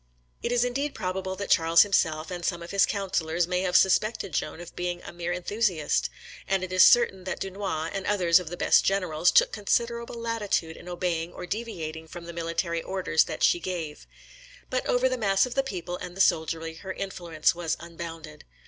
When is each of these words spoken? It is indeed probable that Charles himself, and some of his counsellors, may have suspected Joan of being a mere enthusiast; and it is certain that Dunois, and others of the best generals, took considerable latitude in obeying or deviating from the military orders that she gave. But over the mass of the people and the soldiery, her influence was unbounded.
It 0.41 0.51
is 0.51 0.63
indeed 0.65 0.95
probable 0.95 1.35
that 1.35 1.51
Charles 1.51 1.83
himself, 1.83 2.31
and 2.31 2.43
some 2.43 2.63
of 2.63 2.71
his 2.71 2.87
counsellors, 2.87 3.47
may 3.47 3.61
have 3.61 3.75
suspected 3.77 4.33
Joan 4.33 4.59
of 4.59 4.75
being 4.75 5.03
a 5.03 5.13
mere 5.13 5.31
enthusiast; 5.31 6.09
and 6.47 6.63
it 6.63 6.73
is 6.73 6.81
certain 6.81 7.23
that 7.25 7.39
Dunois, 7.39 7.91
and 7.93 8.07
others 8.07 8.39
of 8.39 8.49
the 8.49 8.57
best 8.57 8.83
generals, 8.83 9.29
took 9.29 9.51
considerable 9.51 10.15
latitude 10.19 10.75
in 10.75 10.89
obeying 10.89 11.31
or 11.31 11.45
deviating 11.45 12.07
from 12.07 12.25
the 12.25 12.33
military 12.33 12.81
orders 12.81 13.25
that 13.25 13.43
she 13.43 13.59
gave. 13.59 14.07
But 14.71 14.87
over 14.87 15.07
the 15.07 15.19
mass 15.19 15.45
of 15.45 15.53
the 15.53 15.61
people 15.61 15.97
and 15.97 16.17
the 16.17 16.19
soldiery, 16.19 16.73
her 16.77 16.93
influence 16.93 17.53
was 17.53 17.77
unbounded. 17.79 18.43